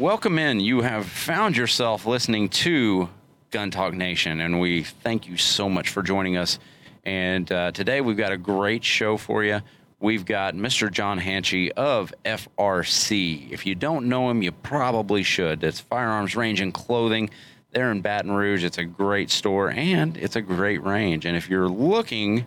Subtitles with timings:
[0.00, 0.58] welcome in.
[0.60, 3.10] You have found yourself listening to
[3.50, 6.58] Gun Talk Nation, and we thank you so much for joining us.
[7.04, 9.60] And uh, today we've got a great show for you.
[9.98, 10.90] We've got Mr.
[10.90, 13.52] John Hanchey of FRC.
[13.52, 15.62] If you don't know him, you probably should.
[15.62, 17.28] It's Firearms Range and Clothing.
[17.72, 18.64] They're in Baton Rouge.
[18.64, 21.26] It's a great store and it's a great range.
[21.26, 22.46] And if you're looking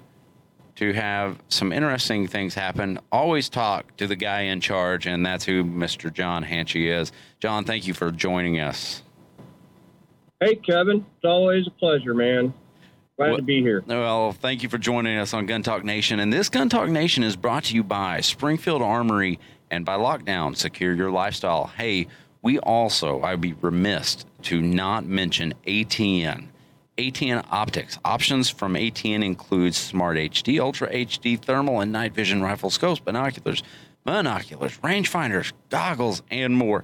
[0.75, 5.45] to have some interesting things happen, always talk to the guy in charge, and that's
[5.45, 6.11] who Mr.
[6.11, 7.11] John Hanchey is.
[7.39, 9.03] John, thank you for joining us.
[10.39, 10.97] Hey, Kevin.
[11.15, 12.53] It's always a pleasure, man.
[13.17, 13.83] Glad Well- to be here.
[13.85, 16.19] Well, thank you for joining us on Gun Talk Nation.
[16.19, 20.55] And this Gun Talk Nation is brought to you by Springfield Armory and by Lockdown.
[20.57, 21.67] Secure your lifestyle.
[21.77, 22.07] Hey,
[22.41, 26.47] we also, I'd be remiss to not mention ATN.
[26.97, 27.97] ATN Optics.
[28.05, 33.63] Options from ATN includes Smart HD, Ultra HD, thermal, and night vision rifle scopes, binoculars,
[34.05, 36.83] monoculars, rangefinders, goggles, and more.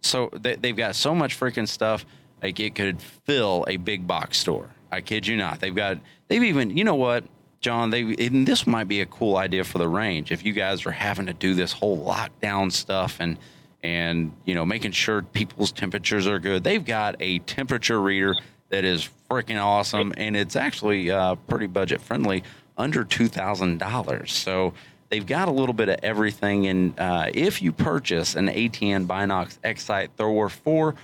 [0.00, 2.04] So they, they've got so much freaking stuff,
[2.42, 4.70] like it could fill a big box store.
[4.90, 5.60] I kid you not.
[5.60, 7.24] They've got, they've even, you know what,
[7.60, 10.32] John, they, and this might be a cool idea for the range.
[10.32, 13.38] If you guys are having to do this whole lockdown stuff and,
[13.82, 18.36] and, you know, making sure people's temperatures are good, they've got a temperature reader
[18.72, 20.12] that is freaking awesome.
[20.16, 22.42] And it's actually uh, pretty budget friendly,
[22.76, 24.28] under $2,000.
[24.28, 24.74] So,
[25.12, 26.66] they've got a little bit of everything.
[26.66, 30.94] And uh, if you purchase an ATN Binox X-Sight Thor 4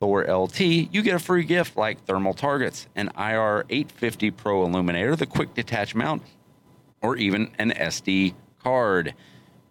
[0.00, 5.16] Thor LT, you get a free gift like thermal targets, an IR 850 Pro illuminator,
[5.16, 6.22] the quick detach mount,
[7.00, 9.14] or even an SD card.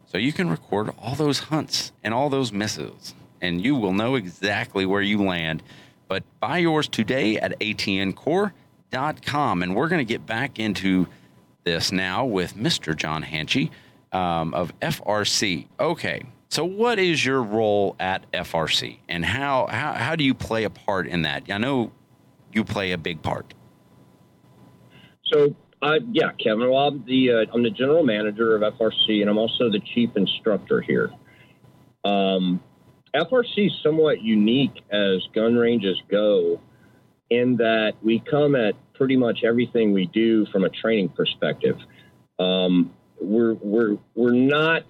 [0.08, 4.16] So you can record all those hunts and all those misses, and you will know
[4.16, 5.62] exactly where you land.
[6.14, 9.64] But buy yours today at atncorp.com.
[9.64, 11.08] And we're going to get back into
[11.64, 12.96] this now with Mr.
[12.96, 13.72] John Hanchey
[14.12, 15.66] um, of FRC.
[15.80, 20.66] Okay, so what is your role at FRC, and how, how how do you play
[20.66, 21.50] a part in that?
[21.50, 21.92] I know
[22.54, 23.56] you play a big part.
[25.32, 26.70] So, uh, yeah, Kevin.
[26.70, 30.12] Well, I'm the uh, I'm the general manager of FRC, and I'm also the chief
[30.16, 31.12] instructor here.
[32.06, 32.62] Um,
[33.16, 36.60] FRC is somewhat unique as gun ranges go,
[37.30, 41.78] in that we come at pretty much everything we do from a training perspective.
[42.40, 44.84] Um, we're we're we're not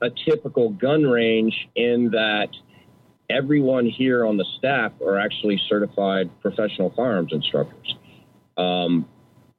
[0.00, 2.48] a typical gun range in that
[3.30, 7.94] everyone here on the staff are actually certified professional firearms instructors.
[8.56, 9.08] Um,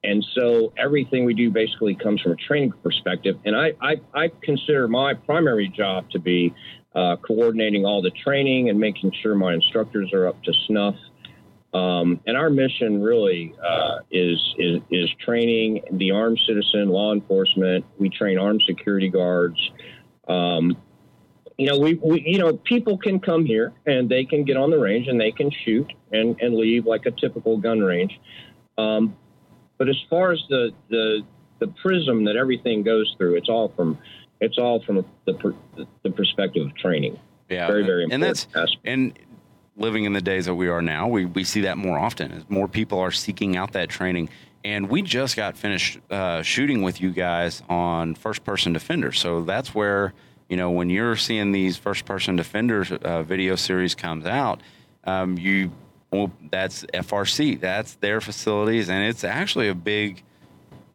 [0.06, 3.38] and so everything we do basically comes from a training perspective.
[3.46, 6.54] And I, I, I consider my primary job to be
[6.94, 10.96] uh, coordinating all the training and making sure my instructors are up to snuff.
[11.74, 17.84] Um, and our mission really uh, is, is is training the armed citizen, law enforcement.
[18.00, 19.58] We train armed security guards.
[20.30, 20.78] Um,
[21.58, 24.70] you know, we, we you know people can come here and they can get on
[24.70, 28.22] the range and they can shoot and, and leave like a typical gun range.
[28.78, 29.18] Um,
[29.78, 31.22] but as far as the, the
[31.60, 33.98] the prism that everything goes through, it's all from
[34.42, 35.54] it's all from the per,
[36.04, 37.20] the perspective of training.
[37.50, 38.14] Yeah, Very very important.
[38.14, 38.78] and that's aspect.
[38.86, 39.20] and
[39.78, 42.50] living in the days that we are now, we, we see that more often as
[42.50, 44.30] more people are seeking out that training.
[44.64, 49.12] And we just got finished uh, shooting with you guys on first person defender.
[49.12, 50.14] So that's where,
[50.50, 54.62] you know, when you're seeing these first person defenders uh, video series comes out,
[55.04, 55.72] um, you,
[56.12, 58.90] well, that's FRC, that's their facilities.
[58.90, 60.24] And it's actually a big,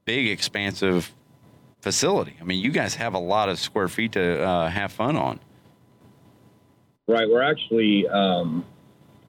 [0.05, 1.15] big, expansive
[1.81, 2.37] facility.
[2.41, 5.41] I mean, you guys have a lot of square feet to uh, have fun on.
[7.07, 7.29] Right.
[7.29, 8.65] We're actually, um,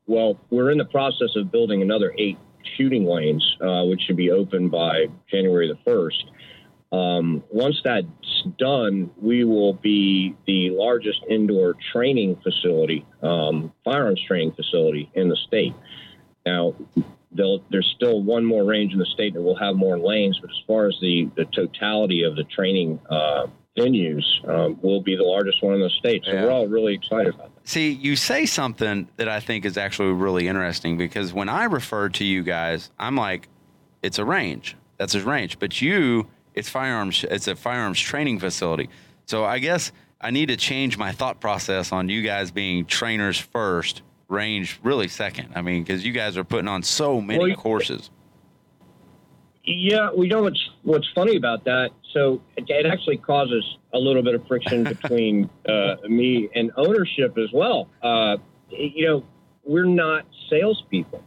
[0.06, 2.38] well, we're in the process of building another eight
[2.78, 6.24] shooting lanes, uh, which should be open by January the 1st.
[6.92, 8.06] Um, once that's
[8.60, 15.38] done, we will be the largest indoor training facility, um, firearms training facility in the
[15.48, 15.74] state.
[16.46, 16.74] Now,
[17.34, 20.62] there's still one more range in the state that will have more lanes, but as
[20.68, 23.48] far as the, the totality of the training uh,
[23.78, 26.24] venues, um, we'll be the largest one in the state.
[26.26, 26.44] So Yeah.
[26.44, 27.68] we're all really excited about that.
[27.70, 32.10] See, you say something that I think is actually really interesting because when I refer
[32.10, 33.48] to you guys, I'm like,
[34.02, 34.76] it's a range.
[34.98, 35.58] That's a range.
[35.58, 37.24] But you, it's firearms.
[37.30, 38.90] It's a firearms training facility.
[39.26, 43.40] So I guess I need to change my thought process on you guys being trainers
[43.40, 45.50] first, range really second.
[45.56, 48.10] I mean, because you guys are putting on so many Well, courses.
[49.64, 51.92] Yeah, we know what's what's funny about that.
[52.14, 53.64] So it, it actually causes
[53.94, 57.88] a little bit of friction between uh, me and ownership as well.
[58.02, 58.38] Uh,
[58.70, 59.24] you know,
[59.64, 61.24] we're not salespeople.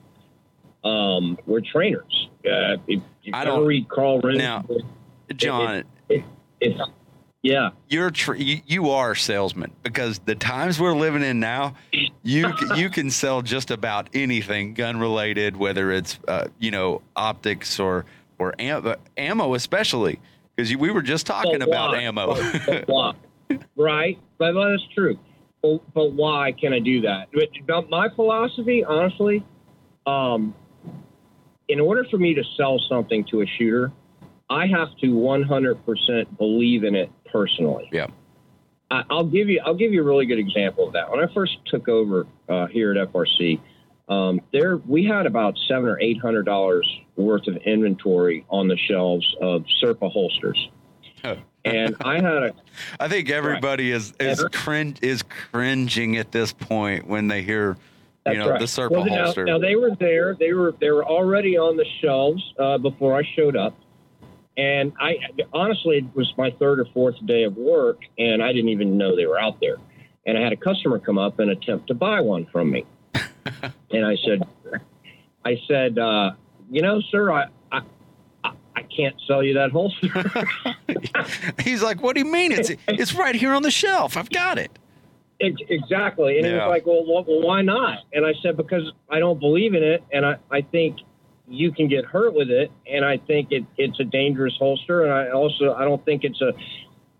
[0.82, 2.28] Um, we're trainers.
[2.44, 4.20] Uh, if you I don't- read Carl
[5.36, 6.24] Renz, Now, John,
[6.60, 6.80] it's
[7.42, 7.70] yeah.
[7.88, 11.74] you're tr- you, you are a salesman because the times we're living in now,
[12.22, 17.78] you you can sell just about anything gun related, whether it's uh, you know optics
[17.78, 18.06] or
[18.38, 20.18] or am- ammo, especially
[20.56, 22.34] because we were just talking about ammo.
[22.66, 23.16] But, but
[23.76, 24.18] right?
[24.38, 25.18] But that's true.
[25.62, 27.28] But, but why can I do that?
[27.66, 29.44] But my philosophy, honestly,
[30.06, 30.54] um,
[31.68, 33.92] in order for me to sell something to a shooter,
[34.50, 37.88] I have to 100% believe in it personally.
[37.92, 38.08] Yeah.
[38.90, 39.60] I, I'll give you.
[39.64, 41.10] I'll give you a really good example of that.
[41.10, 43.58] When I first took over uh, here at FRC,
[44.08, 46.86] um, there we had about seven or eight hundred dollars
[47.16, 50.68] worth of inventory on the shelves of Serpa holsters,
[51.64, 52.54] and I had a
[53.00, 54.50] I think everybody is is Ever?
[54.50, 57.78] cringe is cringing at this point when they hear
[58.26, 58.60] you know right.
[58.60, 59.44] the Serpa Well, now- holster.
[59.46, 60.34] Now, they were there.
[60.34, 63.74] They were they were already on the shelves uh, before I showed up,
[64.56, 65.16] and I
[65.52, 69.16] honestly it was my third or fourth day of work, and I didn't even know
[69.16, 69.76] they were out there.
[70.26, 72.84] And I had a customer come up and attempt to buy one from me,
[73.90, 74.42] and I said,
[75.44, 76.32] I said, uh,
[76.70, 77.46] you know, sir, I.
[77.72, 77.80] I
[78.44, 78.50] I-
[78.96, 80.08] can't sell you that holster.
[81.62, 82.52] He's like, "What do you mean?
[82.52, 84.16] It's it's right here on the shelf.
[84.16, 84.70] I've got it."
[85.40, 86.38] Ex- Exactly.
[86.38, 87.98] And he was like, well, well, why not?
[88.12, 90.04] And I said, because I don't believe in it.
[90.12, 90.98] And I, I think
[91.48, 92.70] you can get hurt with it.
[92.86, 95.04] And I think it, it's a dangerous holster.
[95.04, 96.52] And I also, I don't think it's a,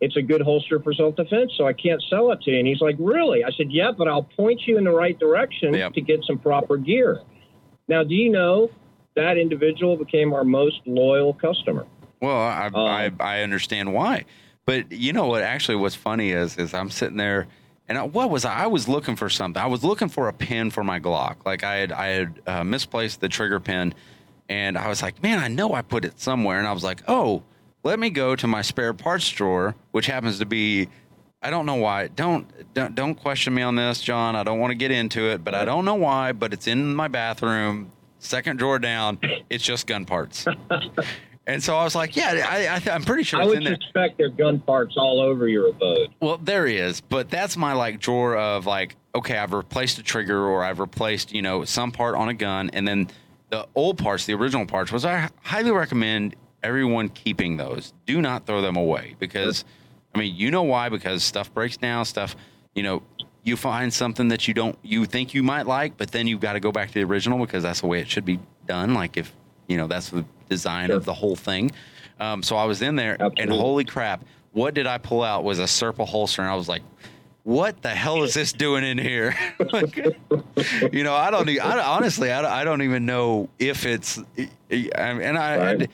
[0.00, 1.53] it's a good holster for self-defense.
[1.56, 2.59] So I can't sell it to you.
[2.59, 3.44] And he's like, really?
[3.44, 5.94] I said, yeah, but I'll point you in the right direction Yep.
[5.94, 7.21] to get some proper gear.
[7.88, 8.71] Now, do you know
[9.15, 11.87] that individual became our most loyal customer?
[12.21, 14.25] Well, I, I Um, I understand why,
[14.65, 15.43] but you know what?
[15.43, 17.47] Actually, what's funny is is I'm sitting there,
[17.87, 18.65] and I, what was I?
[18.65, 19.62] I was looking for something.
[19.62, 21.44] I was looking for a pin for my Glock.
[21.44, 23.93] Like I had I had uh, misplaced the trigger pin,
[24.49, 27.02] and I was like, man, I know I put it somewhere, and I was like,
[27.08, 27.43] oh,
[27.82, 30.88] let me go to my spare parts drawer, which happens to be.
[31.43, 32.08] I don't know why.
[32.08, 34.35] Don't don't don't question me on this, John.
[34.35, 36.32] I don't want to get into it, but I don't know why.
[36.32, 39.19] But it's in my bathroom, second drawer down.
[39.50, 40.47] It's just gun parts.
[41.47, 43.64] And so I was like, yeah, I, I, I'm pretty sure I it's would in
[43.64, 43.79] there.
[43.82, 46.14] suspect there are gun parts all over your abode.
[46.20, 50.43] Well, there is, but that's my like drawer of like, okay, I've replaced a trigger
[50.43, 52.70] or I've replaced, you know, some part on a gun.
[52.73, 53.08] And then
[53.54, 56.34] the old parts, the original parts, was I highly recommend
[56.64, 57.92] everyone keeping those.
[58.04, 59.64] Do not throw them away because,
[60.12, 60.88] I mean, you know why?
[60.88, 62.34] Because stuff breaks down, stuff,
[62.74, 63.02] you know,
[63.44, 66.54] you find something that you don't, you think you might like, but then you've got
[66.54, 68.92] to go back to the original because that's the way it should be done.
[68.92, 69.32] Like if,
[69.68, 70.96] you know, that's the design Sure.
[70.96, 71.70] of the whole thing.
[72.18, 75.60] Um, so I was in there and holy crap, what did I pull out was
[75.60, 76.42] a Serpa holster.
[76.42, 76.82] And I was like,
[77.44, 79.35] what the hell is this doing in here?
[79.73, 79.96] Like,
[80.93, 84.19] you know, I don't, I, honestly, I, don't- I don't even know if it's,
[84.69, 85.91] and I, Right.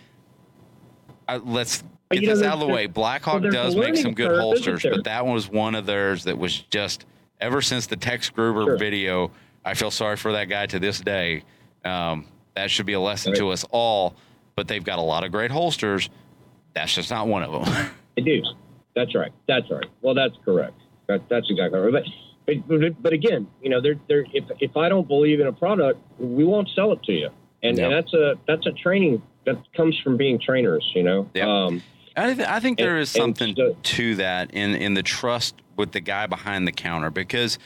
[1.29, 2.87] I, let's get this out of the way.
[2.87, 6.37] Blackhawk a does make some good holsters, but that one was one of theirs that
[6.39, 7.05] was just
[7.41, 8.79] ever since the Tex Grebner Sure.
[8.79, 9.31] video.
[9.65, 11.45] I feel sorry for that guy to this day.
[11.85, 13.39] Um, that should be a lesson Right.
[13.39, 14.15] to us all.
[14.57, 16.11] But they've got a lot of great holsters.
[16.75, 17.91] That's just not one of them.
[18.19, 18.43] I do.
[18.97, 19.33] That's right.
[19.47, 19.87] That's right.
[20.03, 20.80] Well, that's correct.
[21.11, 21.93] That, that's exactly right.
[22.47, 25.47] But, but, but, but again, you know, they're, they're, if, if I don't believe in
[25.47, 27.31] a product, we won't sell it to you.
[27.63, 27.85] And, Yeah.
[27.85, 30.91] and that's a that's a training that comes from being trainers.
[30.95, 31.29] You know.
[31.35, 31.47] Yeah.
[31.49, 31.83] Um,
[32.17, 35.55] I, th- I think there And- is something so- to that in in the trust
[35.77, 37.59] with the guy behind the counter because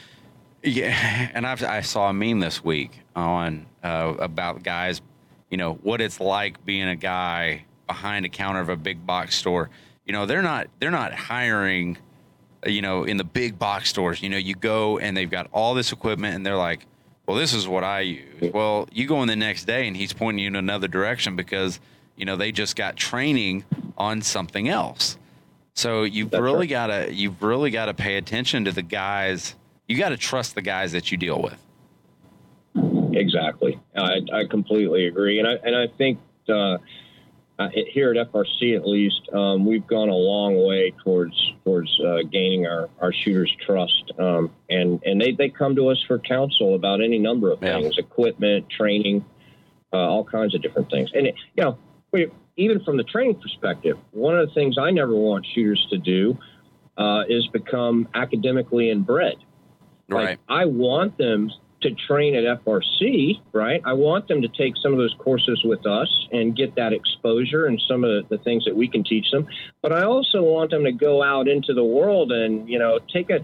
[0.63, 5.01] yeah, and I've, I saw a meme this week on uh, about guys,
[5.49, 9.35] you know, what it's like being a guy behind a counter of a big box
[9.35, 9.69] store.
[10.05, 11.97] You know, they're not they're not hiring,
[12.65, 14.21] you know, in the big box stores.
[14.21, 16.85] You know, you go and they've got all this equipment and they're like,
[17.25, 18.51] well, this is what I use.
[18.53, 21.79] Well, you go in the next day and he's pointing you in another direction because
[22.15, 23.63] you know they just got training
[23.97, 25.17] on something else.
[25.73, 26.69] So you've That's really right.
[26.69, 29.55] got to you've really got to pay attention to the guys.
[29.87, 31.57] You got to trust the guys that you deal with.
[33.13, 33.79] Exactly.
[33.95, 36.77] I, I completely agree, and I and I think uh,
[37.57, 42.17] uh, here at FRC at least um, we've gone a long way towards towards uh,
[42.31, 46.75] gaining our, our shooters' trust, um, and and they, they come to us for counsel
[46.75, 47.79] about any number of Yeah.
[47.79, 49.23] things, equipment, training,
[49.93, 51.77] uh, all kinds of different things, and it, you know.
[52.11, 55.97] we- Even from the training perspective, one of the things I never want shooters to
[55.97, 56.37] do
[56.97, 59.35] uh, is become academically inbred.
[60.07, 60.39] Like, Right.
[60.47, 61.51] I want them
[61.85, 63.81] to train at FRC, right?
[63.85, 67.67] I want them to take some of those courses with us and get that exposure
[67.67, 69.47] and some of the, things that we can teach them.
[69.81, 73.29] But I also want them to go out into the world and, you know, take
[73.29, 73.39] a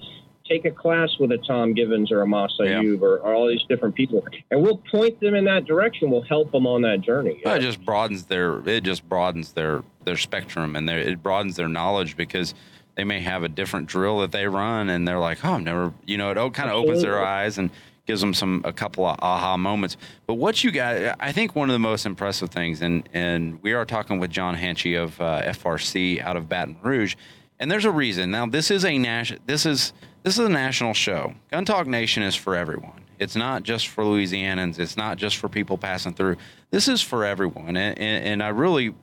[0.47, 2.81] take a class with a Tom Givens or a Massad Yeah.
[2.81, 4.25] Ayoob or, or all these different people.
[4.49, 6.11] And we'll point them in that direction.
[6.11, 7.41] We'll help them on that journey.
[7.45, 11.55] Well, it just broadens their it just broadens their their spectrum and their it broadens
[11.55, 12.53] their knowledge because
[12.95, 15.93] they may have a different drill that they run and they're like, oh, I've never,
[16.05, 17.69] you know, it kind of opens their eyes and
[18.11, 19.95] gives them some a couple of aha moments.
[20.27, 23.71] But what you got, I think one of the most impressive things, and and we
[23.71, 27.15] are talking with John Hanchey of uh, FRC out of Baton Rouge,
[27.57, 28.29] and there's a reason.
[28.29, 29.39] Now this is a national.
[29.45, 31.35] This is this is a national show.
[31.51, 33.05] Gun Talk Nation is for everyone.
[33.17, 34.77] It's not just for Louisianans.
[34.77, 36.35] It's not just for people passing through.
[36.69, 38.93] This is for everyone, and, and, and I really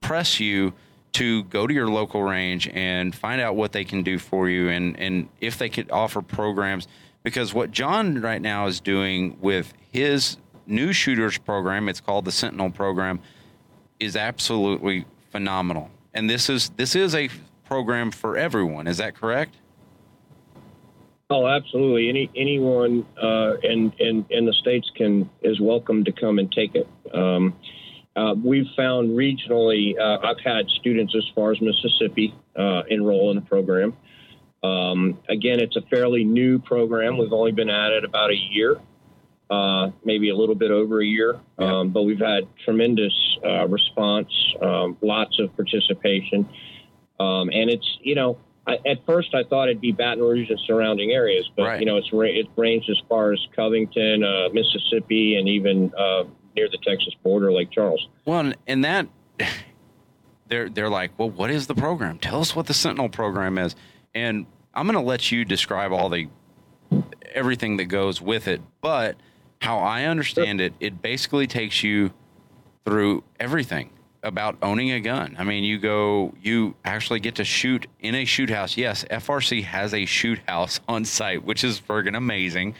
[0.00, 0.72] press you
[1.12, 4.68] to go to your local range and find out what they can do for you
[4.68, 6.88] and, and if they could offer programs.
[7.24, 12.32] Because what John right now is doing with his new shooters program, it's called the
[12.32, 13.18] Sentinel program,
[13.98, 15.90] is absolutely phenomenal.
[16.12, 17.30] And this is this is a
[17.64, 18.86] program for everyone.
[18.86, 19.56] Is that correct?
[21.30, 22.10] Oh, absolutely.
[22.10, 26.74] Any anyone uh, in, in in the states can is welcome to come and take
[26.74, 26.86] it.
[27.12, 27.54] Um,
[28.16, 33.36] uh, we've found regionally, uh, I've had students as far as Mississippi uh, enroll in
[33.36, 33.96] the program.
[34.64, 37.18] Um, again, it's a fairly new program.
[37.18, 38.80] We've only been at it about a year,
[39.50, 41.80] uh, maybe a little bit over a year, yeah.
[41.80, 43.12] um, but we've had tremendous
[43.44, 46.48] uh, response, um, lots of participation.
[47.20, 50.58] Um, and it's, you know, I, at first I thought it'd be Baton Rouge and
[50.66, 51.80] surrounding areas, but, right.
[51.80, 55.92] you know, it's it ranged as far as Covington, uh, Mississippi, and even
[56.56, 58.08] near the Texas border, Lake Charles.
[58.24, 59.08] Well, and that
[60.48, 62.18] they're they're like, well, what is the program?
[62.18, 63.76] Tell us what the Sentinel program is,
[64.14, 66.28] and I'm going to let you describe all the
[67.32, 68.60] everything that goes with it.
[68.80, 69.16] But
[69.60, 72.12] how I understand it, it basically takes you
[72.84, 73.90] through everything
[74.22, 75.36] about owning a gun.
[75.38, 78.76] I mean, you go, you actually get to shoot in a shoot house.
[78.76, 82.74] Yes, FRC has a shoot house on site, which is friggin' amazing.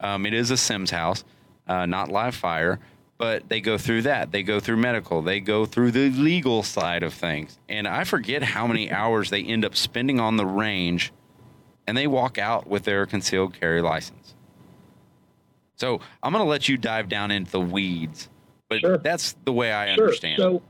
[0.00, 1.24] Um, it is a Sims house,
[1.66, 2.78] uh, not live fire
[3.18, 4.30] but they go through that.
[4.30, 5.20] They go through medical.
[5.22, 7.58] They go through the legal side of things.
[7.68, 11.12] And I forget how many hours they end up spending on the range
[11.88, 14.34] and they walk out with their concealed carry license.
[15.74, 18.28] So I'm going to let you dive down into the weeds,
[18.68, 18.98] but sure.
[18.98, 20.04] that's the way I sure.
[20.04, 20.62] understand so.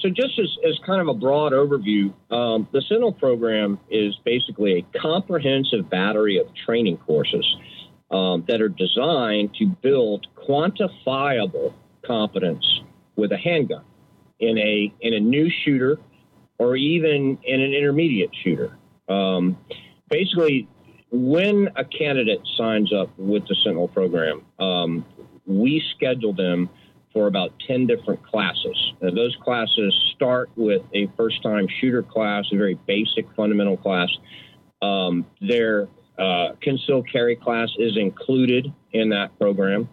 [0.00, 4.78] So, just as, as kind of a broad overview, um, the Sentinel program is basically
[4.78, 7.46] a comprehensive battery of training courses
[8.10, 11.72] um, that are designed to build quantifiable
[12.04, 12.82] competence
[13.16, 13.84] with a handgun
[14.40, 15.96] in a in a new shooter
[16.58, 18.76] or even in an intermediate shooter.
[19.08, 19.56] Um,
[20.14, 20.68] basically,
[21.10, 25.04] when a candidate signs up with the Sentinel program, um,
[25.44, 26.70] we schedule them
[27.12, 28.76] for about 10 different classes.
[29.00, 34.08] Now, those classes start with a first time shooter class, a very basic fundamental class.
[34.82, 39.88] Um, their uh, concealed carry class is included in that program.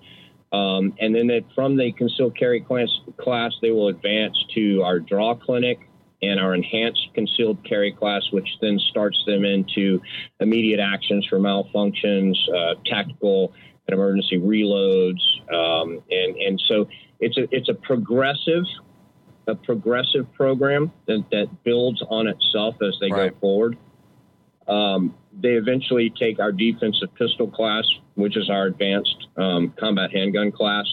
[0.51, 4.99] Um, and then that from the concealed carry class, class, they will advance to our
[4.99, 5.79] draw clinic
[6.21, 10.01] and our enhanced concealed carry class, which then starts them into
[10.39, 13.53] immediate actions for malfunctions, uh, tactical
[13.87, 15.21] and emergency reloads,
[15.53, 16.87] um, and and so
[17.19, 18.65] it's a it's a progressive
[19.47, 23.31] a progressive program that, that builds on itself as they right.
[23.33, 23.77] go forward.
[24.67, 27.83] Um, they eventually take our defensive pistol class,
[28.15, 30.85] which is our advanced um, combat handgun class.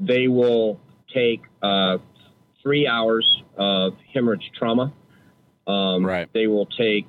[0.00, 0.80] They will
[1.14, 1.98] take uh,
[2.66, 4.92] three hours of hemorrhage trauma.
[5.68, 6.28] Um, right.
[6.34, 7.06] They will take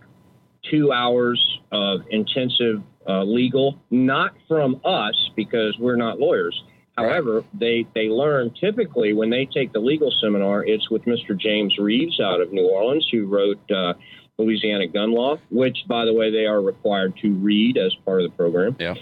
[0.70, 6.62] two hours of intensive uh, legal, not from us because we're not lawyers.
[6.96, 11.36] However, they, they learn typically when they take the legal seminar, it's with Mr.
[11.36, 13.94] James Reeves out of New Orleans, who wrote uh,
[14.38, 18.30] Louisiana gun law, which, by the way, they are required to read as part of
[18.30, 18.76] the program.
[18.80, 18.94] Yeah.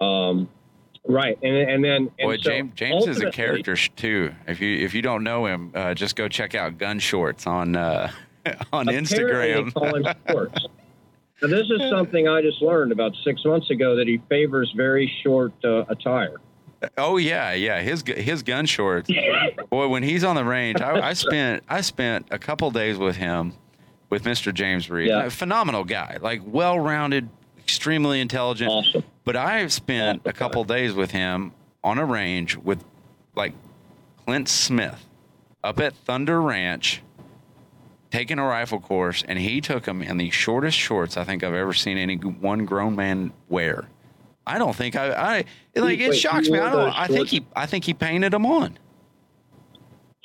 [0.00, 0.48] Um,
[1.08, 4.34] right, and and then and boy, so James James is a character too.
[4.46, 7.76] If you if you don't know him, uh, just go check out Gun Shorts on
[7.76, 8.10] uh,
[8.72, 9.72] on Instagram.
[10.30, 10.66] shorts.
[11.42, 15.12] Now, this is something I just learned about six months ago that he favors very
[15.22, 16.36] short uh, attire.
[16.96, 17.80] Oh yeah, yeah.
[17.80, 19.10] His his gun shorts.
[19.70, 23.16] Boy, when he's on the range, I, I spent I spent a couple days with
[23.16, 23.52] him
[24.10, 24.52] with Mr.
[24.52, 25.08] James Reed.
[25.08, 25.28] Yeah.
[25.28, 27.28] phenomenal guy, like well rounded,
[27.66, 28.70] extremely intelligent.
[28.70, 29.02] Awesome.
[29.24, 32.84] But I've spent a couple days with him on a range with
[33.34, 33.54] like
[34.24, 35.04] Clint Smith
[35.64, 37.02] up at Thunder Ranch
[38.12, 41.54] taking a rifle course, and he took him in the shortest shorts I think I've
[41.54, 43.88] ever seen any one grown man wear.
[44.46, 45.44] I don't think I, I
[45.74, 46.60] like it shocks me.
[46.60, 46.88] I don't.
[46.88, 48.78] I think he, I think he painted them on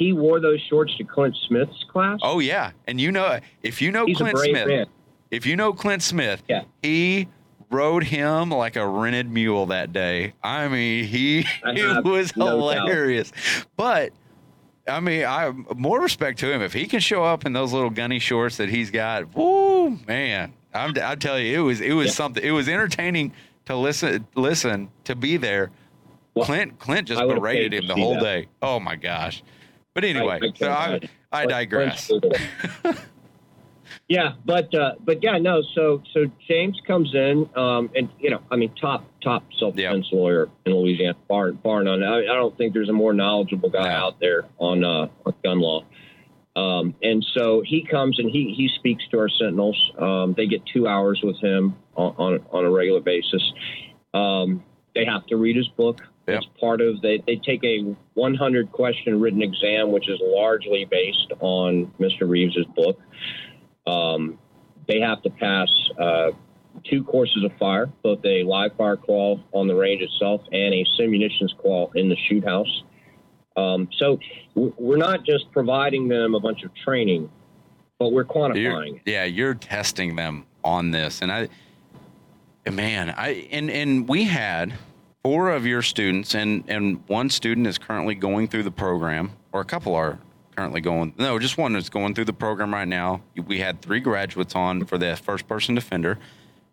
[0.01, 2.19] he wore those shorts to Clint Smith's class.
[2.23, 4.85] Oh yeah, and you know if you know He's Clint Smith, man.
[5.31, 6.63] If you know Clint Smith, yeah.
[6.83, 7.27] he
[7.71, 10.33] rode him like a rented mule that day.
[10.43, 13.31] I mean, he it was no hilarious.
[13.31, 13.65] Doubt.
[13.77, 14.13] But
[14.87, 17.89] I mean, I more respect to him if he can show up in those little
[17.89, 19.33] gunny shorts that he's got.
[19.35, 20.53] Whoo, man!
[20.73, 22.13] I'm, I tell you, it was it was yeah.
[22.13, 22.43] something.
[22.43, 23.33] It was entertaining
[23.65, 25.71] to listen, listen, to be there.
[26.33, 28.21] Well, Clint, Clint just berated him the whole that.
[28.21, 28.47] day.
[28.61, 29.43] Oh my gosh!
[29.93, 30.99] But anyway, I can't so I.
[31.33, 32.11] I digress.
[34.07, 35.61] yeah, but uh, but yeah, no.
[35.73, 40.07] So so James comes in, um, and you know, I mean, top top self defense
[40.11, 42.03] lawyer in Louisiana, bar bar none.
[42.03, 43.89] I, I don't think there's a more knowledgeable guy No.
[43.89, 45.85] out there on uh, on gun law.
[46.55, 49.91] Um, and so he comes and he he speaks to our sentinels.
[49.97, 53.41] Um, they get two hours with him on on, on a regular basis.
[54.13, 56.01] Um, they have to read his book.
[56.27, 56.37] Yep.
[56.37, 61.31] It's part of they they take a 100 question written exam, which is largely based
[61.39, 62.29] on Mr.
[62.29, 62.99] Reeves's book.
[63.87, 64.37] Um,
[64.87, 65.69] they have to pass
[65.99, 66.31] uh,
[66.83, 70.85] two courses of fire, both a live fire qual on the range itself and a
[70.99, 72.83] simunitions qual in the shoot house.
[73.57, 74.19] Um, so
[74.55, 77.29] we're not just providing them a bunch of training,
[77.99, 79.01] but we're quantifying.
[79.05, 81.49] You're, yeah, you're testing them on this, and I,
[82.69, 84.73] man, I and and we had
[85.23, 89.61] four of your students, and and one student is currently going through the program, or
[89.61, 90.19] a couple are
[90.61, 91.11] currently going.
[91.17, 93.23] No, just one that's going through the program right now.
[93.47, 96.19] We had three graduates on for the first person defender.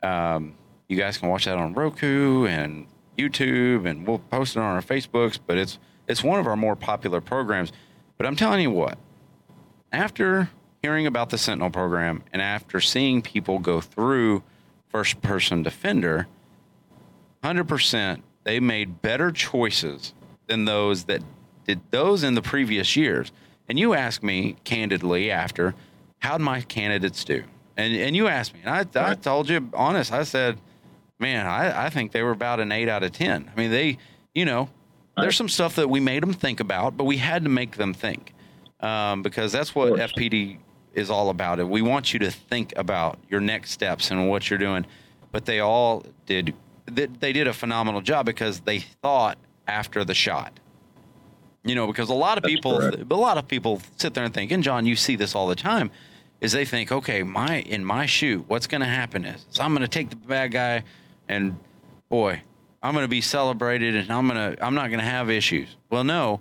[0.02, 0.56] Um,
[0.88, 4.82] you guys can watch that on Roku and YouTube, and we'll post it on our
[4.82, 5.38] Facebooks.
[5.44, 7.72] But it's it's one of our more popular programs.
[8.18, 8.98] But I'm telling you what,
[9.90, 10.50] after
[10.82, 14.42] hearing about the Sentinel program and after seeing people go through
[14.88, 16.26] first person defender,
[17.42, 20.12] 100% they made better choices
[20.46, 21.22] than those that
[21.66, 23.32] did those in the previous years.
[23.68, 25.74] And you asked me candidly after,
[26.18, 27.44] how'd my candidates do?
[27.76, 30.58] And, and you asked me, and I, I told you honest, I said,
[31.18, 33.50] man, I, I think they were about an eight out of 10.
[33.54, 33.98] I mean, they,
[34.34, 34.68] you know,
[35.16, 37.92] there's some stuff that we made them think about, but we had to make them
[37.92, 38.34] think
[38.80, 39.94] um, because that's what.
[39.94, 40.58] FPD
[40.94, 41.60] is all about.
[41.60, 44.86] It We want you to think about your next steps and what you're doing.
[45.32, 46.54] But they all did.
[46.86, 50.58] They, they did a phenomenal job because they thought after the shot.
[51.68, 53.10] You know, because a lot of That's people, correct.
[53.10, 55.54] a lot of people sit there and think, and John, you see this all the
[55.54, 55.90] time,
[56.40, 59.72] is they think, okay, my in my shoe, what's going to happen is, is I'm
[59.72, 60.84] going to take the bad guy,
[61.28, 61.58] and
[62.08, 62.40] boy,
[62.82, 65.76] I'm going to be celebrated, and I'm going to I'm not going to have issues.
[65.90, 66.40] Well, no,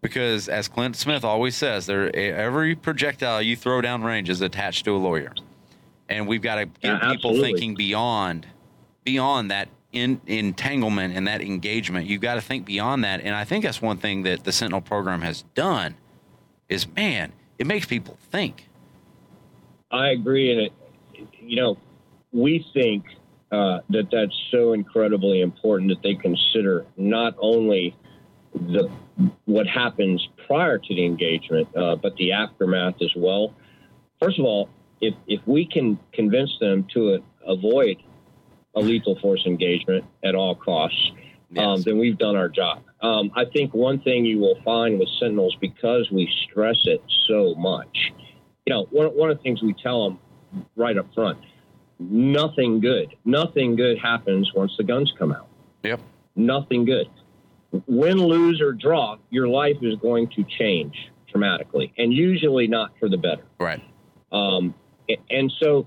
[0.00, 4.84] because as Clint Smith always says, there every projectile you throw down range is attached
[4.86, 5.32] to a lawyer,
[6.08, 8.46] and we've got to get Yeah, people thinking beyond
[9.04, 12.06] beyond that in, entanglement and that engagement.
[12.06, 14.80] You've got to think beyond that, and I think that's one thing that the Sentinel
[14.80, 15.96] program has done
[16.68, 18.68] is man, it makes people think.
[19.90, 20.72] I agree, and it,
[21.40, 21.78] you know,
[22.32, 23.04] we think
[23.50, 27.96] uh, that that's so incredibly important that they consider not only
[28.54, 28.88] the
[29.44, 33.54] what happens prior to the engagement, uh, but the aftermath as well.
[34.22, 34.68] First of all,
[35.00, 37.96] if if we can convince them to avoid
[38.74, 41.12] a lethal force engagement at all costs,
[41.56, 42.82] um, then we've done our job.
[43.02, 47.54] Um, I think one thing you will find with Sentinels, because we stress it so
[47.56, 48.12] much,
[48.66, 50.18] you know, one, one of the things we tell them
[50.76, 51.38] right up front
[52.00, 55.48] nothing good, nothing good happens once the guns come out.
[55.84, 56.00] Yep.
[56.34, 57.08] Nothing good.
[57.86, 60.96] Win, lose, or draw, your life is going to change
[61.30, 63.44] dramatically, and usually not for the better.
[63.60, 63.80] Right.
[64.32, 64.74] Um,
[65.28, 65.86] and so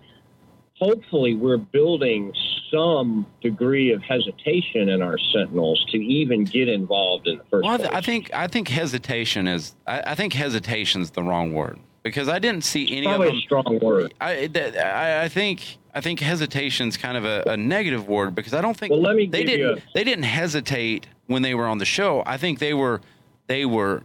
[0.76, 2.32] hopefully we're building
[2.74, 7.74] some degree of hesitation in our sentinels to even get involved in the first Well,
[7.74, 7.90] I, place.
[7.92, 12.40] I think I think hesitation is I, I think is the wrong word because I
[12.40, 13.36] didn't see any of them.
[13.36, 14.14] a strong word.
[14.20, 18.62] I, I I think I think hesitation's kind of a, a negative word because I
[18.62, 21.78] don't think Well, let me they didn't a- they didn't hesitate when they were on
[21.78, 22.24] the show.
[22.26, 23.02] I think they were
[23.48, 24.04] they were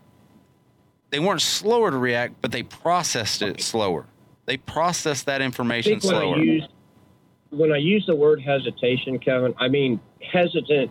[1.11, 4.04] they weren't slower to react, but they processed it slower.
[4.44, 6.68] They processed that information when I slower.
[7.50, 10.00] When I use the word hesitation, Kevin, I mean
[10.32, 10.90] hesitant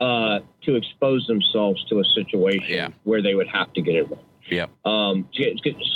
[0.00, 2.88] uh, to expose themselves to a situation Yeah.
[3.04, 4.24] where they would have to get involved.
[4.50, 4.66] Yeah.
[4.84, 5.28] Um,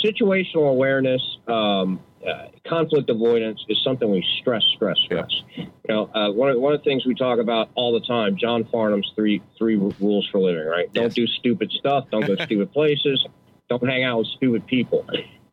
[0.05, 5.31] situational awareness, um, uh, conflict avoidance is something we stress, stress, stress.
[5.57, 8.37] You know, uh, one of one of the things we talk about all the time,
[8.37, 10.67] John Farnam's three three rules for living.
[10.67, 10.87] Right?
[10.93, 10.95] Yes.
[10.95, 12.07] Don't do stupid stuff.
[12.11, 13.27] Don't go to stupid places.
[13.69, 15.07] Don't hang out with stupid people.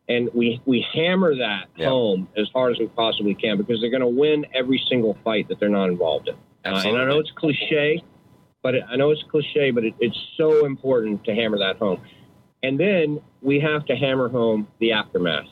[0.08, 1.88] And we we hammer that Yeah.
[1.88, 5.48] home as hard as we possibly can because they're going to win every single fight
[5.48, 6.34] that they're not involved in.
[6.64, 8.02] Uh, and I know it's cliche,
[8.62, 12.00] but it, I know it's cliche, but it, it's so important to hammer that home.
[12.62, 15.46] And then we have to hammer home the aftermath.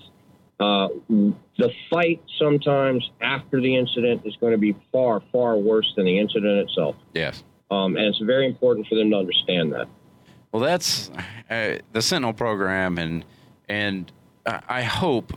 [0.60, 6.04] Uh, the fight sometimes after the incident is going to be far, far worse than
[6.04, 6.96] the incident itself.
[7.14, 7.44] Yes.
[7.70, 9.86] Um, and it's very important for them to understand that.
[10.50, 11.10] Well, that's
[11.48, 13.24] uh, the Sentinel program, and
[13.68, 14.10] and
[14.68, 15.32] I hope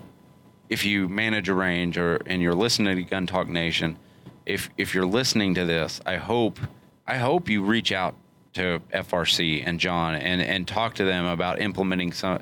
[0.69, 3.97] if you manage a range or and you're listening to Gun Talk Nation,
[4.45, 6.60] if if you're listening to this, I hope
[7.06, 8.15] I hope you reach out
[8.54, 12.39] to FRC and John and and talk to them about implementing some.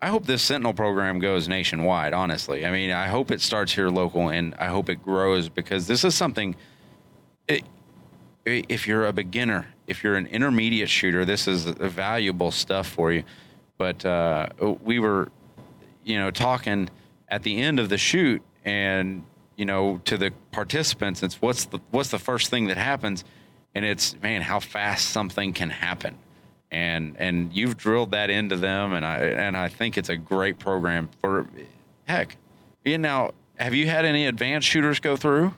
[0.00, 2.12] I hope this Sentinel program goes nationwide.
[2.12, 5.86] Honestly, I mean, I hope it starts here local, and I hope it grows because
[5.86, 6.56] this is something.
[7.48, 7.64] It,
[8.44, 13.22] if you're a beginner, if you're an intermediate shooter, this is valuable stuff for you.
[13.82, 14.46] But uh,
[14.84, 15.28] we were,
[16.04, 16.88] you know, talking
[17.26, 19.24] at the end of the shoot, and
[19.56, 23.24] you know, to the participants, it's what's the what's the first thing that happens,
[23.74, 26.16] and it's man, how fast something can happen,
[26.70, 30.60] and and you've drilled that into them, and I and I think it's a great
[30.60, 31.48] program for,
[32.04, 32.36] heck,
[32.84, 35.54] you know, have you had any advanced shooters go through?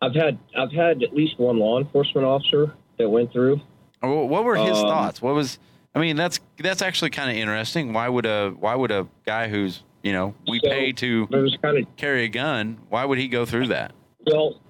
[0.00, 3.60] I've had I've had at least one law enforcement officer that went through.
[4.00, 5.20] What were his um, thoughts?
[5.20, 5.58] What was
[5.94, 7.92] I mean, that's that's actually kind of interesting.
[7.92, 11.78] Why would a why would a guy who's you know we so pay to kind
[11.78, 12.78] of, carry a gun?
[12.88, 13.92] Why would he go through that?
[14.26, 14.60] Well,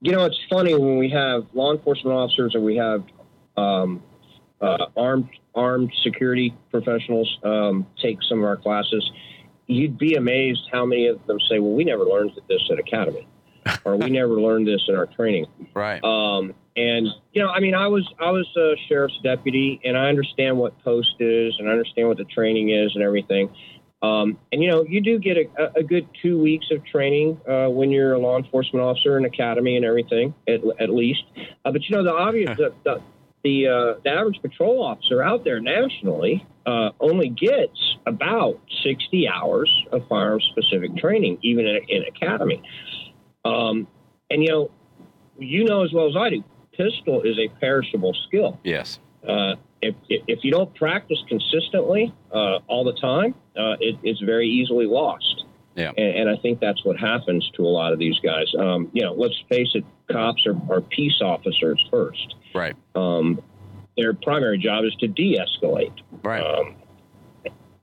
[0.00, 3.04] you know, it's funny when we have law enforcement officers and we have
[3.56, 4.02] um,
[4.60, 9.10] uh, armed armed security professionals um, take some of our classes.
[9.66, 13.26] You'd be amazed how many of them say, "Well, we never learned this at academy."
[13.86, 15.46] or we never learned this in our training.
[15.72, 16.04] Right.
[16.04, 20.08] Um, and you know, I mean, I was I was a sheriff's deputy, and I
[20.08, 23.50] understand what post is, and I understand what the training is, and everything.
[24.02, 27.68] Um, and you know, you do get a, a good two weeks of training uh,
[27.68, 31.22] when you're a law enforcement officer in academy and everything, at, at least.
[31.64, 33.00] Uh, but you know, the obvious the the
[33.44, 39.70] the, uh, the average patrol officer out there nationally uh, only gets about 60 hours
[39.92, 42.62] of firearm specific training, even in, in academy.
[43.44, 43.86] Um,
[44.30, 44.70] and you know,
[45.38, 46.44] you know as well as I do,
[46.76, 48.58] pistol is a perishable skill.
[48.64, 48.98] Yes.
[49.26, 54.48] Uh, if, if you don't practice consistently uh, all the time, uh, it, it's very
[54.48, 55.44] easily lost.
[55.74, 55.92] Yeah.
[55.96, 58.46] And, and, I think that's what happens to a lot of these guys.
[58.56, 62.36] Um, you know, let's face it, cops are, are peace officers first.
[62.54, 62.76] Right.
[62.94, 63.42] Um,
[63.96, 66.00] their primary job is to de escalate.
[66.22, 66.40] Right.
[66.40, 66.76] Um,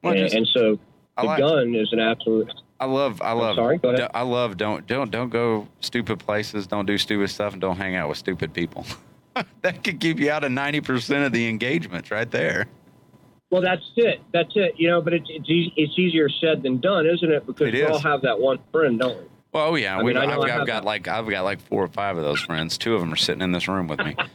[0.01, 0.79] well, and, just, and, so
[1.17, 3.79] the like, gun is an absolute I love, I love, sorry,
[4.11, 6.65] I love, don't, don't, don't go stupid places.
[6.65, 8.87] Don't do stupid stuff and don't hang out with stupid people.
[9.61, 12.65] that could keep you out of 90% of the engagements right there.
[13.51, 14.21] Well, that's it.
[14.33, 14.73] That's it.
[14.77, 17.45] You know, but it's, it's, easy, it's easier said than done, isn't it?
[17.45, 17.91] Because it we is.
[17.91, 19.25] all have that one friend, don't we?
[19.51, 22.17] Well, oh, yeah, I mean, I've, I've got like I've got like four or five
[22.17, 22.77] of those friends.
[22.77, 24.15] Two of them are sitting in this room with me.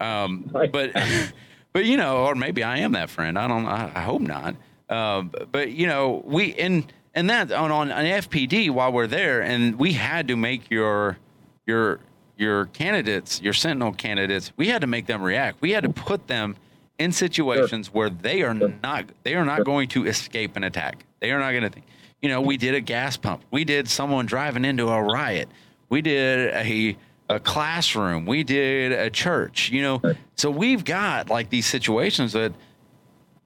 [0.00, 0.72] Um, but,
[1.74, 3.38] but you know, or maybe I am that friend.
[3.38, 3.66] I don't.
[3.66, 4.56] I, I hope not.
[4.88, 9.42] Uh, but you know, we in and that on, on an FPD while we're there,
[9.42, 11.18] and we had to make your
[11.66, 12.00] your
[12.36, 15.60] your candidates, your Sentinel candidates, we had to make them react.
[15.60, 16.56] We had to put them
[16.98, 17.94] in situations sure.
[17.94, 18.74] where they are sure.
[18.82, 19.64] not they are not sure.
[19.64, 21.04] going to escape an attack.
[21.20, 21.70] They are not going to.
[21.70, 21.86] Think.
[22.22, 23.42] You know, we did a gas pump.
[23.50, 25.48] We did someone driving into a riot.
[25.88, 26.96] We did a
[27.28, 28.26] a classroom.
[28.26, 29.70] We did a church.
[29.70, 30.02] You know,
[30.36, 32.52] so we've got like these situations that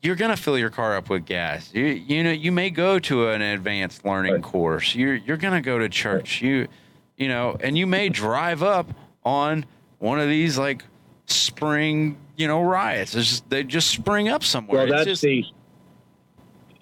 [0.05, 1.73] you're going to fill your car up with gas.
[1.73, 4.43] You, you know, you may go to an advanced learning right.
[4.43, 4.95] course.
[4.95, 6.43] You're you're going to go to church.
[6.43, 6.49] Right.
[6.49, 6.69] You
[7.17, 8.89] you know, and you may drive up
[9.25, 9.65] on
[9.99, 10.85] one of these like
[11.27, 13.13] spring, you know, riots.
[13.13, 14.87] Just, they just spring up somewhere.
[14.87, 15.45] Well, that's just, the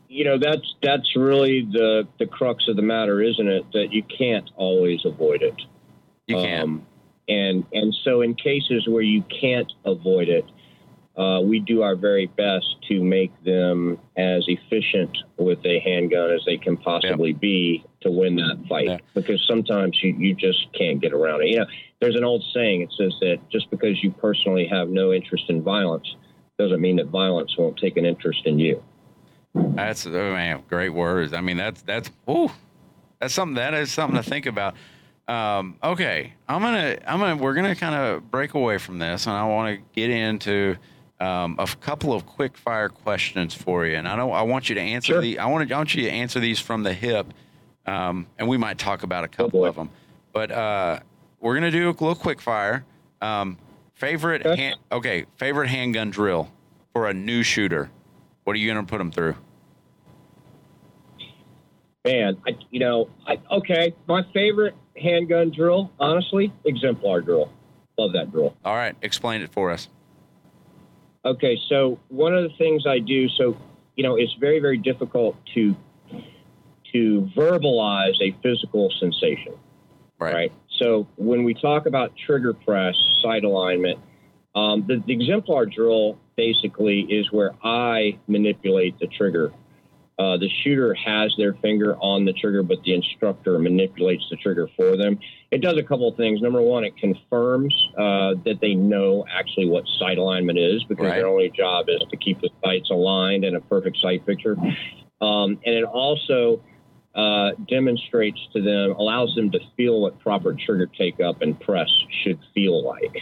[0.08, 3.64] you know, that's that's really the the crux of the matter, isn't it?
[3.72, 5.54] That you can't always avoid it.
[6.26, 6.64] You can't.
[6.64, 6.86] Um,
[7.28, 10.44] and and so in cases where you can't avoid it,
[11.16, 16.40] uh, we do our very best to make them as efficient with a handgun as
[16.46, 18.88] they can possibly be to win that fight.
[18.88, 18.98] Yeah.
[19.14, 21.48] Because sometimes you, you just can't get around it.
[21.48, 21.66] You know,
[22.00, 22.82] there's an old saying.
[22.82, 26.16] It says that just because you personally have no interest in violence
[26.58, 28.82] doesn't mean that violence won't take an interest in you.
[29.54, 31.34] That's oh man, great words.
[31.34, 32.50] I mean, that's that's ooh,
[33.20, 34.74] that's something that is something to think about.
[35.28, 39.36] Um, okay, I'm gonna I'm gonna we're gonna kind of break away from this, and
[39.36, 40.76] I want to get into
[41.22, 44.74] um, a couple of quick fire questions for you, and I know I want you
[44.74, 45.20] to answer sure.
[45.20, 45.38] the.
[45.38, 47.32] I want to I want you to answer these from the hip,
[47.86, 49.90] um, and we might talk about a couple oh of them.
[50.32, 50.98] But uh,
[51.40, 52.84] we're gonna do a little quick fire.
[53.20, 53.56] Um,
[53.94, 54.60] favorite okay.
[54.60, 56.50] Hand, okay, favorite handgun drill
[56.92, 57.88] for a new shooter.
[58.42, 59.36] What are you gonna put them through?
[62.04, 67.52] Man, I, you know, I, okay, my favorite handgun drill, honestly, exemplar drill.
[67.96, 68.56] Love that drill.
[68.64, 69.88] All right, explain it for us.
[71.24, 73.56] Okay, so one of the things I do, so
[73.96, 75.76] you know, it's very very difficult to
[76.92, 79.54] to verbalize a physical sensation.
[80.18, 80.34] Right.
[80.34, 80.52] right?
[80.78, 83.98] So when we talk about trigger press, sight alignment,
[84.54, 89.52] um, the, the, exemplar drill basically is where I manipulate the trigger
[90.22, 94.68] Uh, the shooter has their finger on the trigger, but the instructor manipulates the trigger
[94.76, 95.18] for them.
[95.50, 96.40] It does a couple of things.
[96.40, 101.16] Number one, it confirms uh, that they know actually what sight alignment is because Right.
[101.16, 104.56] their only job is to keep the sights aligned in a perfect sight picture.
[105.20, 106.62] Um, and it also
[107.16, 111.90] uh, demonstrates to them, allows them to feel what proper trigger take up and press
[112.22, 113.16] should feel like.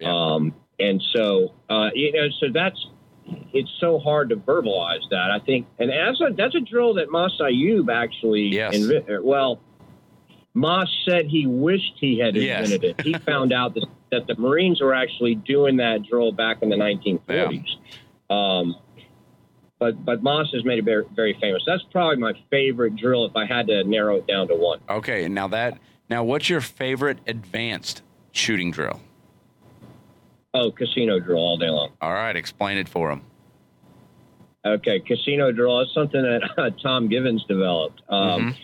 [0.00, 0.10] Yeah.
[0.12, 2.84] Um, and so, uh, you know, so that's
[3.52, 5.30] it's so hard to verbalize that.
[5.30, 8.74] I think, and that's a that's a drill that Mas Ayoob actually Yes.
[9.08, 9.60] er, well,
[10.54, 12.62] Mas said he wished he had Yes.
[12.64, 12.96] invented it.
[13.02, 16.76] He found out that, that the Marines were actually doing that drill back in the
[16.76, 17.76] 1940s.
[18.30, 18.76] Um,
[19.78, 21.62] but but Mas has made it very, very famous.
[21.66, 24.80] That's probably my favorite drill if I had to narrow it down to one.
[24.88, 29.00] Okay, now that now what's your favorite advanced shooting drill?
[30.54, 31.92] Oh, casino drill all day long.
[32.00, 33.22] All right, explain it for them.
[34.64, 38.02] Okay, casino drill is something that uh, Tom Givens developed.
[38.08, 38.54] Um, Mhm.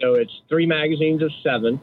[0.00, 1.80] So it's three magazines of seven,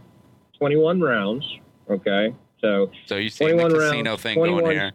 [0.59, 1.43] 21 rounds.
[1.89, 4.91] Okay, so So you see the casino rounds, thing going here.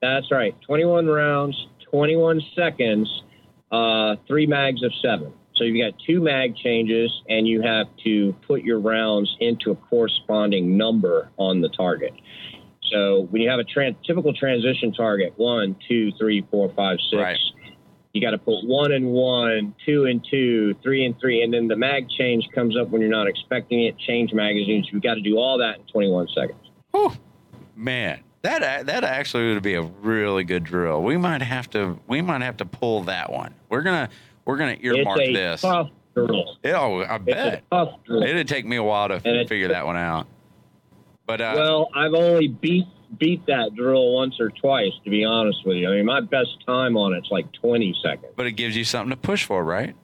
[0.00, 3.24] that's right, 21 rounds, 21 seconds,
[3.72, 5.32] uh, three mags of seven.
[5.56, 9.74] So you've got two mag changes, and you have to put your rounds into a
[9.74, 12.12] corresponding number on the target.
[12.90, 17.20] So when you have a tran- typical transition target, one, two, three, four, five, six,
[17.20, 17.38] Right.
[18.12, 21.66] you got to put one and one, two and two, three and three, and then
[21.68, 23.96] the mag change comes up when you're not expecting it.
[23.98, 24.88] Change magazines.
[24.92, 26.58] You've got to do all that in 21 seconds.
[26.92, 27.12] Whew.
[27.76, 31.02] Man, that that actually would be a really good drill.
[31.02, 33.52] We might have to we might have to pull that one.
[33.68, 34.08] We're gonna
[34.44, 35.60] we're gonna earmark it's a this.
[35.62, 36.56] tough drill.
[36.66, 38.22] Oh, I bet a tough drill.
[38.22, 40.28] it'd take me a while to And figure that one out.
[41.26, 42.86] But uh, well, I've only beat
[43.18, 45.88] beat that drill once or twice, to be honest with you.
[45.88, 48.32] I mean, my best time on it's like 20 seconds.
[48.36, 49.94] but it gives you something to push for, right?